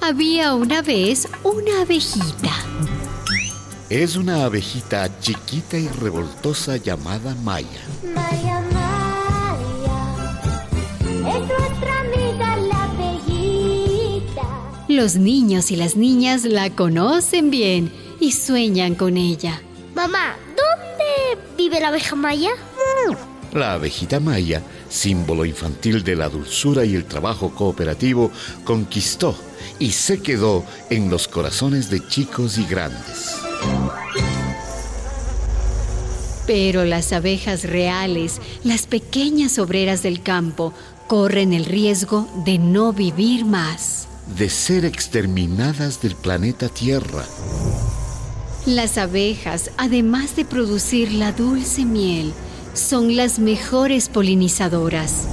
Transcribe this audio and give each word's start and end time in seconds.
Había 0.00 0.54
una 0.54 0.82
vez 0.82 1.28
una 1.44 1.82
abejita. 1.82 2.50
Es 3.88 4.16
una 4.16 4.44
abejita 4.44 5.08
chiquita 5.20 5.76
y 5.78 5.86
revoltosa 5.88 6.76
llamada 6.76 7.34
Maya. 7.36 7.68
Maya, 8.14 8.60
Maya, 8.72 9.98
es 11.10 11.46
nuestra 11.46 12.00
amiga 12.00 12.56
la 12.56 12.84
abejita. 12.84 14.42
Los 14.88 15.16
niños 15.16 15.70
y 15.70 15.76
las 15.76 15.96
niñas 15.96 16.44
la 16.44 16.70
conocen 16.70 17.50
bien 17.50 17.92
y 18.18 18.32
sueñan 18.32 18.94
con 18.94 19.16
ella. 19.16 19.60
Mamá, 19.94 20.36
¿dónde 20.48 21.38
vive 21.56 21.80
la 21.80 21.88
abeja 21.88 22.16
Maya? 22.16 22.50
La 23.52 23.74
abejita 23.74 24.18
Maya, 24.18 24.62
símbolo 24.88 25.44
infantil 25.44 26.02
de 26.02 26.16
la 26.16 26.30
dulzura 26.30 26.86
y 26.86 26.94
el 26.94 27.04
trabajo 27.04 27.54
cooperativo, 27.54 28.30
conquistó 28.64 29.36
y 29.78 29.92
se 29.92 30.22
quedó 30.22 30.64
en 30.88 31.10
los 31.10 31.28
corazones 31.28 31.90
de 31.90 32.06
chicos 32.08 32.56
y 32.56 32.64
grandes. 32.64 33.36
Pero 36.46 36.84
las 36.84 37.12
abejas 37.12 37.64
reales, 37.64 38.40
las 38.64 38.86
pequeñas 38.86 39.58
obreras 39.58 40.02
del 40.02 40.22
campo, 40.22 40.72
corren 41.06 41.52
el 41.52 41.66
riesgo 41.66 42.28
de 42.46 42.58
no 42.58 42.94
vivir 42.94 43.44
más. 43.44 44.08
De 44.38 44.48
ser 44.48 44.86
exterminadas 44.86 46.00
del 46.00 46.16
planeta 46.16 46.70
Tierra. 46.70 47.24
Las 48.64 48.96
abejas, 48.96 49.70
además 49.76 50.36
de 50.36 50.44
producir 50.44 51.12
la 51.12 51.32
dulce 51.32 51.84
miel, 51.84 52.32
son 52.74 53.16
las 53.16 53.38
mejores 53.38 54.08
polinizadoras. 54.08 55.26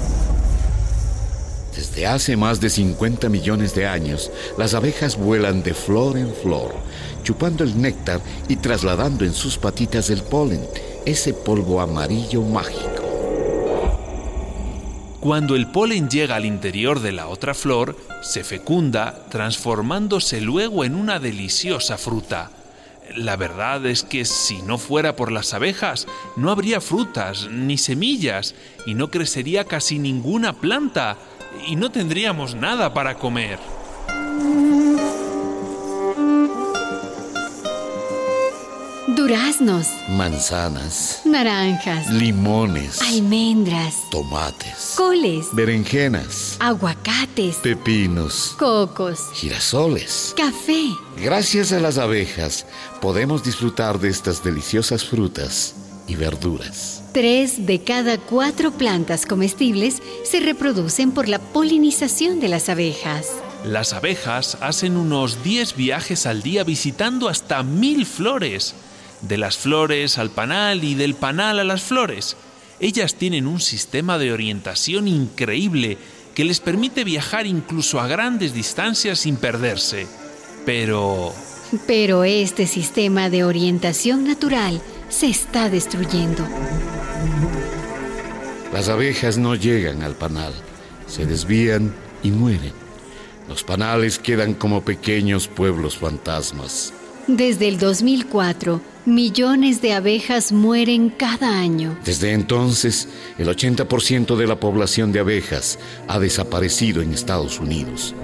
Desde 1.76 2.08
hace 2.08 2.36
más 2.36 2.60
de 2.60 2.70
50 2.70 3.30
millones 3.30 3.74
de 3.74 3.88
años, 3.88 4.32
las 4.58 4.74
abejas 4.74 5.18
vuelan 5.18 5.64
de 5.64 5.74
flor 5.74 6.18
en 6.18 6.34
flor, 6.34 6.76
chupando 7.24 7.64
el 7.64 7.82
néctar 7.82 8.20
y 8.50 8.58
trasladando 8.58 9.24
en 9.24 9.34
sus 9.34 9.58
patitas 9.58 10.10
el 10.10 10.22
polen, 10.24 10.62
ese 11.06 11.34
polvo 11.34 11.80
amarillo 11.80 12.42
mágico. 12.42 13.06
Cuando 15.22 15.56
el 15.56 15.68
polen 15.68 16.10
llega 16.10 16.36
al 16.36 16.46
interior 16.46 17.02
de 17.02 17.12
la 17.12 17.28
otra 17.28 17.54
flor, 17.54 17.96
se 18.22 18.44
fecunda, 18.44 19.26
transformándose 19.30 20.42
luego 20.42 20.84
en 20.84 20.96
una 20.96 21.20
deliciosa 21.20 21.98
fruta. 21.98 22.52
La 23.16 23.36
verdad 23.36 23.86
es 23.86 24.04
que 24.04 24.26
si 24.26 24.62
no 24.62 24.78
fuera 24.78 25.16
por 25.16 25.32
las 25.32 25.54
abejas, 25.54 26.08
no 26.36 26.52
habría 26.52 26.82
frutas 26.82 27.48
ni 27.52 27.78
semillas 27.78 28.56
y 28.86 28.94
no 28.94 29.10
crecería 29.10 29.66
casi 29.66 30.00
ninguna 30.00 30.54
planta 30.54 31.18
y 31.68 31.76
no 31.76 31.92
tendríamos 31.92 32.56
nada 32.56 32.94
para 32.94 33.16
comer. 33.16 33.60
Duraznos, 39.20 39.88
Manzanas, 40.08 41.24
naranjas, 41.26 42.10
limones, 42.10 43.02
almendras, 43.02 44.10
tomates, 44.10 44.94
coles, 44.96 45.48
berenjenas, 45.52 46.56
aguacates, 46.62 47.58
pepinos, 47.58 48.56
cocos, 48.58 49.20
girasoles. 49.34 50.34
café. 50.38 50.86
Gracias 51.18 51.74
a 51.74 51.82
las 51.82 51.98
abejas 51.98 52.66
podemos 53.02 53.44
disfrutar 53.44 54.00
de 54.00 54.08
estas 54.08 54.42
deliciosas 54.42 55.04
frutas 55.04 55.76
y 56.08 56.16
verduras. 56.16 57.04
Tres 57.12 57.66
de 57.66 57.84
cada 57.84 58.20
cuatro 58.20 58.72
plantas 58.72 59.26
comestibles 59.26 60.02
se 60.24 60.40
reproducen 60.40 61.12
por 61.12 61.28
la 61.28 61.40
polinización 61.40 62.40
de 62.40 62.48
las 62.48 62.70
abejas. 62.70 63.28
Las 63.66 63.92
abejas 63.92 64.58
hacen 64.62 64.96
unos 64.96 65.44
10 65.44 65.76
viajes 65.76 66.26
al 66.26 66.42
día 66.42 66.64
visitando 66.64 67.28
hasta 67.28 67.62
mil 67.64 68.06
flores. 68.06 68.76
De 69.22 69.38
las 69.38 69.58
flores 69.58 70.18
al 70.18 70.30
panal 70.30 70.84
y 70.84 70.96
del 70.96 71.16
panal 71.16 71.60
a 71.60 71.64
las 71.64 71.82
flores. 71.82 72.38
Ellas 72.80 73.16
tienen 73.16 73.48
un 73.48 73.60
sistema 73.60 74.18
de 74.18 74.32
orientación 74.32 75.08
increíble 75.08 75.98
que 76.34 76.46
les 76.46 76.62
permite 76.62 77.04
viajar 77.04 77.46
incluso 77.46 78.00
a 78.00 78.08
grandes 78.08 78.54
distancias 78.54 79.20
sin 79.20 79.36
perderse. 79.36 80.08
Pero... 80.66 81.34
Pero 81.86 82.24
este 82.24 82.66
sistema 82.66 83.30
de 83.30 83.44
orientación 83.44 84.24
natural 84.24 84.82
se 85.10 85.28
está 85.28 85.70
destruyendo. 85.70 86.48
Las 88.72 88.88
abejas 88.88 89.38
no 89.38 89.56
llegan 89.56 90.04
al 90.04 90.16
panal, 90.16 90.54
se 91.08 91.26
desvían 91.26 91.94
y 92.24 92.32
mueren. 92.32 92.74
Los 93.48 93.64
panales 93.64 94.20
quedan 94.20 94.54
como 94.54 94.86
pequeños 94.86 95.48
pueblos 95.48 95.98
fantasmas. 95.98 96.94
Desde 97.28 97.68
el 97.68 97.78
2004, 97.78 98.82
millones 99.06 99.82
de 99.82 99.94
abejas 99.94 100.52
mueren 100.52 101.10
cada 101.10 101.60
año. 101.60 101.98
Desde 102.04 102.34
entonces, 102.34 103.08
el 103.38 103.48
80% 103.48 104.36
de 104.36 104.48
la 104.48 104.60
población 104.60 105.12
de 105.12 105.20
abejas 105.20 105.80
ha 106.08 106.20
desaparecido 106.20 107.02
en 107.02 107.14
Estados 107.14 107.60
Unidos. 107.60 108.16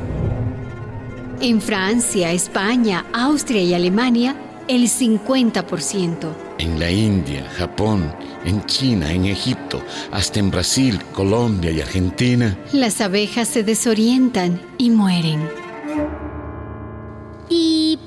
En 1.42 1.62
Francia, 1.62 2.32
España, 2.32 3.06
Austria 3.14 3.62
y 3.62 3.74
Alemania, 3.74 4.36
el 4.68 4.84
50%. 4.88 6.34
En 6.58 6.80
la 6.80 6.90
India, 6.90 7.48
Japón, 7.58 8.12
en 8.46 8.66
China, 8.66 9.12
en 9.12 9.26
Egipto, 9.26 9.84
hasta 10.12 10.40
en 10.40 10.50
Brasil, 10.50 11.00
Colombia 11.12 11.72
y 11.72 11.82
Argentina, 11.82 12.58
Las 12.72 13.02
abejas 13.02 13.50
se 13.50 13.64
desorientan 13.64 14.62
y 14.78 14.90
mueren. 14.90 15.65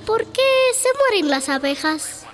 ¿Y 0.08 0.10
por 0.10 0.24
qué 0.24 0.40
se 0.72 0.88
mueren 0.96 1.30
las 1.30 1.50
abejas? 1.50 2.24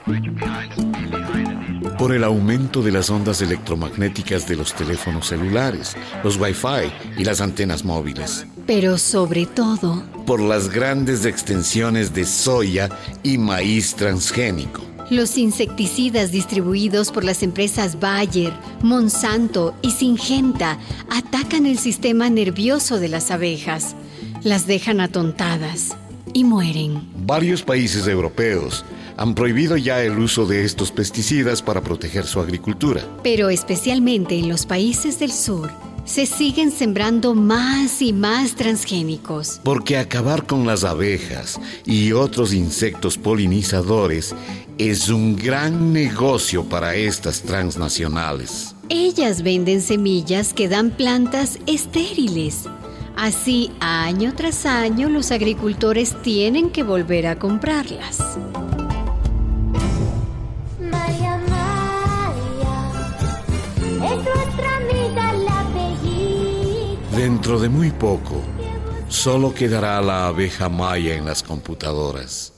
por 1.98 2.14
el 2.14 2.22
aumento 2.22 2.82
de 2.82 2.92
las 2.92 3.10
ondas 3.10 3.40
electromagnéticas 3.40 4.46
de 4.46 4.56
los 4.56 4.74
teléfonos 4.74 5.28
celulares, 5.28 5.96
los 6.22 6.36
Wi-Fi 6.36 6.92
y 7.18 7.24
las 7.24 7.40
antenas 7.40 7.84
móviles, 7.84 8.46
Pero 8.66 8.98
sobre 8.98 9.46
todo, 9.46 10.04
por 10.26 10.40
las 10.40 10.68
grandes 10.68 11.24
extensiones 11.24 12.12
de 12.12 12.24
soya 12.26 12.90
y 13.22 13.38
maíz 13.38 13.94
transgénico, 13.94 14.82
los 15.10 15.36
insecticidas 15.36 16.30
distribuidos 16.30 17.10
por 17.10 17.24
las 17.24 17.42
empresas 17.42 17.98
Bayer, 17.98 18.52
Monsanto 18.82 19.74
y 19.82 19.90
Syngenta 19.90 20.78
atacan 21.10 21.66
el 21.66 21.78
sistema 21.78 22.28
nervioso 22.28 23.00
de 23.00 23.08
las 23.08 23.30
abejas, 23.30 23.96
las 24.42 24.66
dejan 24.66 25.00
atontadas 25.00 25.96
y 26.34 26.44
mueren. 26.44 27.08
Varios 27.26 27.62
países 27.62 28.06
europeos 28.06 28.84
han 29.16 29.34
prohibido 29.34 29.78
ya 29.78 30.02
el 30.02 30.18
uso 30.18 30.44
de 30.44 30.64
estos 30.64 30.90
pesticidas 30.90 31.62
para 31.62 31.80
proteger 31.80 32.26
su 32.26 32.40
agricultura. 32.40 33.02
Pero 33.22 33.48
especialmente 33.48 34.38
en 34.38 34.50
los 34.50 34.66
países 34.66 35.18
del 35.18 35.32
sur, 35.32 35.70
se 36.04 36.26
siguen 36.26 36.70
sembrando 36.70 37.34
más 37.34 38.02
y 38.02 38.12
más 38.12 38.54
transgénicos. 38.54 39.60
Porque 39.64 39.96
acabar 39.96 40.46
con 40.46 40.66
las 40.66 40.84
abejas 40.84 41.58
y 41.86 42.12
otros 42.12 42.52
insectos 42.52 43.16
polinizadores 43.16 44.34
es 44.76 45.08
un 45.08 45.36
gran 45.36 45.92
negocio 45.92 46.64
para 46.64 46.94
estas 46.94 47.42
transnacionales. 47.42 48.74
Ellas 48.90 49.42
venden 49.42 49.80
semillas 49.80 50.52
que 50.52 50.68
dan 50.68 50.90
plantas 50.90 51.58
estériles. 51.66 52.64
Así, 53.16 53.72
año 53.80 54.34
tras 54.34 54.66
año, 54.66 55.08
los 55.08 55.30
agricultores 55.30 56.20
tienen 56.22 56.70
que 56.70 56.82
volver 56.82 57.26
a 57.26 57.38
comprarlas. 57.38 58.18
Maya, 60.80 61.40
Maya, 61.48 62.92
es 64.04 64.24
nuestra 64.24 64.76
amiga 64.76 65.32
la. 65.32 65.64
Dentro 67.16 67.60
de 67.60 67.68
muy 67.68 67.92
poco, 67.92 68.42
solo 69.08 69.54
quedará 69.54 70.02
la 70.02 70.26
abeja 70.26 70.68
maya 70.68 71.14
en 71.14 71.24
las 71.24 71.44
computadoras. 71.44 72.52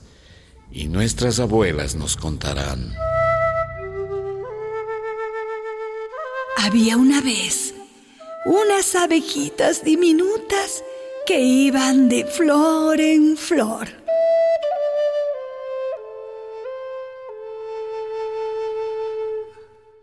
Y 0.72 0.88
nuestras 0.88 1.38
abuelas 1.38 1.94
nos 1.94 2.16
contarán. 2.16 2.94
Había 6.56 6.96
una 6.96 7.20
vez 7.20 7.75
unas 8.46 8.94
abejitas 8.94 9.82
diminutas 9.82 10.84
que 11.26 11.40
iban 11.40 12.08
de 12.08 12.24
flor 12.24 13.00
en 13.00 13.36
flor. 13.36 13.88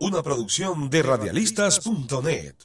Una 0.02 0.22
producción 0.22 0.90
de 0.90 1.02
radialistas.net. 1.02 2.56